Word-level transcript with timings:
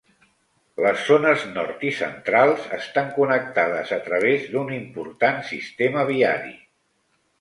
Les 0.83 1.01
zones 1.09 1.43
nord 1.57 1.83
i 1.89 1.91
centrals 1.97 2.65
estan 2.77 3.11
connectades 3.19 3.93
a 4.01 4.03
través 4.09 4.49
d'un 4.55 4.73
important 4.81 5.39
sistema 5.51 6.09
viari. 6.13 6.55